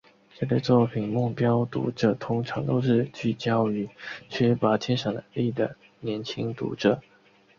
[0.33, 3.87] 这类作品目标读者通常都是聚焦于
[4.29, 6.99] 缺乏鉴赏能力的年轻读者。